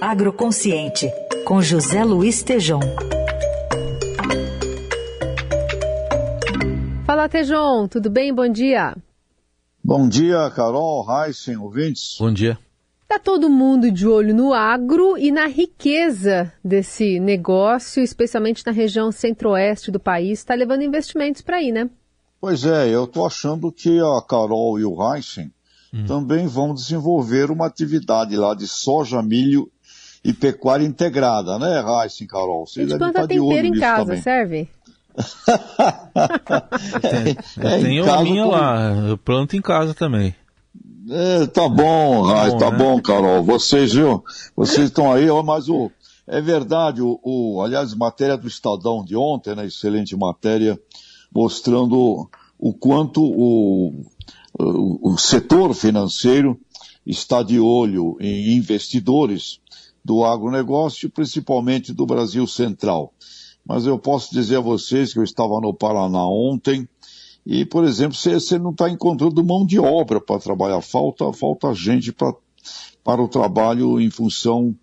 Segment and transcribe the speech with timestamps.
[0.00, 1.10] Agroconsciente,
[1.44, 2.78] com José Luiz Tejom.
[7.04, 8.32] Fala, Tejom, tudo bem?
[8.32, 8.96] Bom dia.
[9.82, 12.16] Bom dia, Carol, Heisen, ouvintes.
[12.16, 12.56] Bom dia.
[13.02, 19.10] Está todo mundo de olho no agro e na riqueza desse negócio, especialmente na região
[19.10, 20.38] centro-oeste do país.
[20.38, 21.90] Está levando investimentos para aí, né?
[22.40, 25.50] Pois é, eu estou achando que a Carol e o Heisen
[25.92, 26.04] hum.
[26.06, 29.68] também vão desenvolver uma atividade lá de soja, milho
[30.28, 32.66] e pecuária integrada, né, Heisen, Carol?
[32.66, 34.20] Você a gente planta tempero em casa, também.
[34.20, 34.68] serve?
[37.00, 37.36] tem,
[37.66, 40.34] é, tenho a minha lá, eu planto em casa também.
[41.10, 42.76] É, tá bom, tá, bom, tá né?
[42.76, 43.42] bom, Carol.
[43.42, 44.22] Vocês, viu?
[44.54, 45.90] Vocês estão aí, mas o.
[46.26, 49.64] É verdade, o, o, aliás, matéria do Estadão de ontem, né?
[49.64, 50.78] Excelente matéria,
[51.34, 54.04] mostrando o quanto o,
[54.58, 56.60] o, o setor financeiro
[57.06, 59.58] está de olho em investidores
[60.08, 63.12] do agronegócio, principalmente do Brasil Central.
[63.62, 66.88] Mas eu posso dizer a vocês que eu estava no Paraná ontem,
[67.44, 72.10] e, por exemplo, você, não está encontrando mão de obra para trabalhar, falta, falta gente
[72.10, 72.32] pra,
[73.04, 74.74] para o trabalho em função,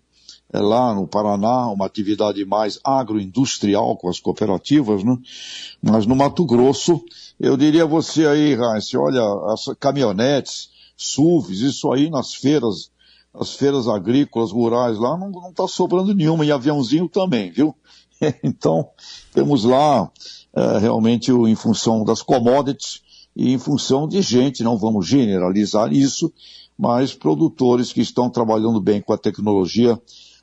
[0.52, 5.18] é, lá no Paraná, uma atividade mais agroindustrial com as cooperativas, né?
[5.82, 7.04] Mas no Mato Grosso,
[7.40, 12.92] eu diria a você aí, Heinz, olha, as caminhonetes, SUVs, isso aí nas feiras,
[13.38, 17.74] as feiras agrícolas, rurais lá, não está sobrando nenhuma, e aviãozinho também, viu?
[18.42, 18.88] então,
[19.32, 20.10] temos lá
[20.54, 23.02] é, realmente em função das commodities
[23.34, 26.32] e em função de gente, não vamos generalizar isso,
[26.78, 30.00] mas produtores que estão trabalhando bem com a tecnologia,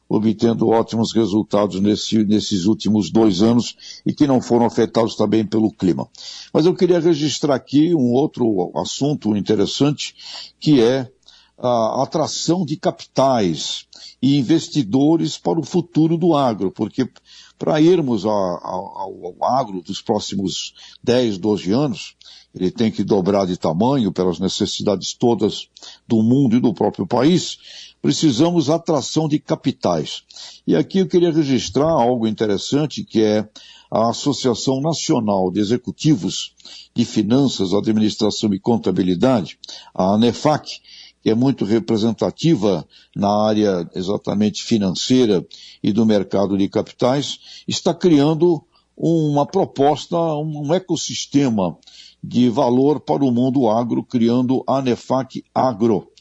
[0.08, 5.72] obtendo ótimos resultados nesse, nesses últimos dois anos e que não foram afetados também pelo
[5.72, 6.08] clima.
[6.54, 10.14] Mas eu queria registrar aqui um outro assunto interessante,
[10.60, 11.10] que é
[11.58, 13.86] a atração de capitais
[14.22, 17.10] e investidores para o futuro do agro, porque
[17.58, 22.16] para irmos ao, ao, ao agro dos próximos 10, 12 anos,
[22.54, 25.68] ele tem que dobrar de tamanho pelas necessidades todas
[26.08, 27.58] do mundo e do próprio país,
[28.02, 30.24] precisamos atração de capitais.
[30.68, 33.48] E aqui eu queria registrar algo interessante que é
[33.90, 36.54] a Associação Nacional de Executivos
[36.96, 39.58] de Finanças, Administração e Contabilidade,
[39.94, 40.82] a ANEFAC,
[41.24, 42.86] que é muito representativa
[43.16, 45.44] na área exatamente financeira
[45.82, 48.62] e do mercado de capitais, está criando
[48.96, 51.78] uma proposta, um ecossistema
[52.22, 56.12] de valor para o mundo agro, criando a Nefac Agro.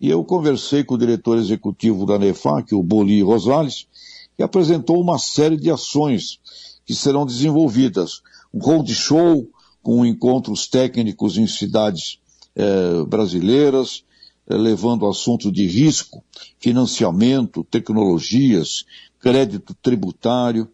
[0.00, 3.86] E eu conversei com o diretor executivo da Nefac, o Boli Rosales,
[4.36, 6.40] que apresentou uma série de ações
[6.84, 8.20] que serão desenvolvidas.
[8.52, 9.46] Um roadshow
[9.80, 12.18] com encontros técnicos em cidades
[12.56, 14.02] eh, brasileiras,
[14.56, 16.24] levando assuntos de risco,
[16.58, 18.84] financiamento, tecnologias,
[19.20, 20.68] crédito tributário.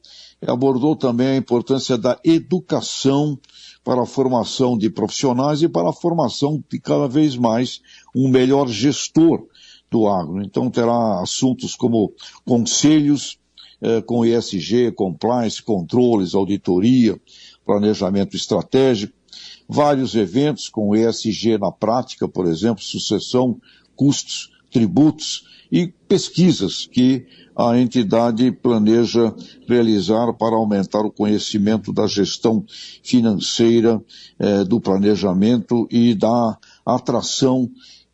[0.47, 3.38] Abordou também a importância da educação
[3.84, 7.81] para a formação de profissionais e para a formação de cada vez mais
[8.15, 9.47] um melhor gestor
[9.91, 10.42] do agro.
[10.42, 12.12] Então terá assuntos como
[12.44, 13.38] conselhos
[13.81, 17.20] eh, com ESG, compliance, controles, auditoria,
[17.65, 19.15] planejamento estratégico,
[19.69, 23.60] vários eventos com ESG na prática, por exemplo, sucessão,
[23.94, 27.26] custos, tributos e pesquisas que
[27.56, 29.34] a entidade planeja
[29.66, 32.64] realizar para aumentar o conhecimento da gestão
[33.02, 34.02] financeira,
[34.38, 37.70] eh, do planejamento e da atração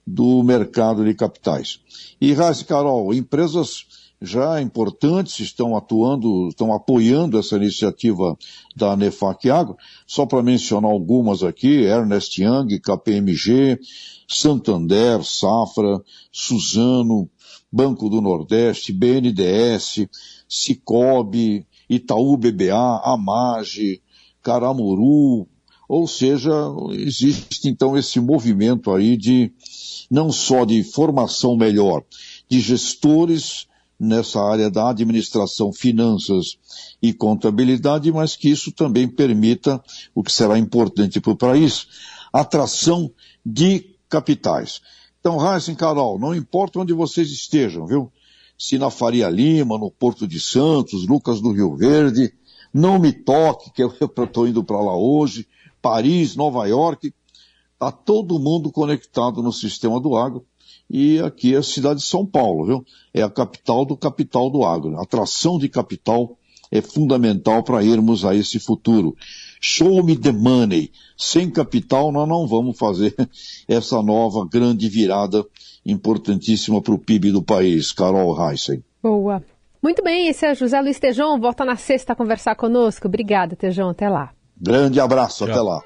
[0.07, 1.81] do mercado de capitais.
[2.21, 3.85] E, Raíssa Carol, empresas
[4.23, 8.39] já importantes estão atuando, estão apoiando essa iniciativa
[8.77, 9.77] da Nefac Agro.
[10.07, 13.81] Só para mencionar algumas aqui, Ernest Young, KPMG,
[14.29, 16.01] Santander, Safra,
[16.31, 17.29] Suzano,
[17.71, 20.07] Banco do Nordeste, BNDES,
[20.49, 24.01] Cicobi, Itaú BBA, Amage,
[24.43, 25.49] Caramuru,
[25.89, 26.53] ou seja,
[26.93, 29.53] existe então esse movimento aí de
[30.11, 32.03] não só de formação melhor
[32.49, 33.67] de gestores
[34.03, 36.59] nessa área da administração, finanças
[37.01, 39.81] e contabilidade, mas que isso também permita
[40.13, 41.87] o que será importante para o país,
[42.33, 43.13] atração
[43.47, 44.81] de capitais.
[45.21, 48.11] Então, Heisen Carol, não importa onde vocês estejam, viu?
[48.59, 52.35] Se na Faria Lima, no Porto de Santos, Lucas do Rio Verde,
[52.75, 53.95] não me toque, que eu
[54.25, 55.47] estou indo para lá hoje,
[55.81, 57.15] Paris, Nova York,
[57.75, 60.45] está todo mundo conectado no sistema do agro
[60.89, 62.87] e aqui é a cidade de São Paulo, viu?
[63.15, 64.99] É a capital do capital do agro.
[64.99, 66.37] A atração de capital
[66.71, 69.17] é fundamental para irmos a esse futuro.
[69.61, 70.91] Show me the money.
[71.17, 73.15] Sem capital nós não vamos fazer
[73.69, 75.45] essa nova grande virada
[75.85, 78.83] importantíssima para o PIB do país, Carol Heissen.
[79.03, 79.43] Boa.
[79.83, 83.09] Muito bem, esse é José Luiz Tejon, volta na sexta a conversar conosco.
[83.09, 84.31] Obrigada, Tejon, até lá.
[84.57, 85.53] Grande abraço, Tchau.
[85.53, 85.81] até lá.